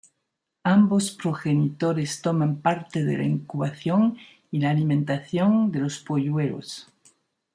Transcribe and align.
Ambos 0.75 1.05
progenitores 1.21 2.11
toman 2.25 2.53
parte 2.65 3.03
de 3.05 3.17
la 3.19 3.23
incubación 3.23 4.17
y 4.49 4.57
la 4.59 4.71
alimentación 4.71 5.71
de 5.71 5.77
los 5.81 5.99
polluelos. 5.99 6.91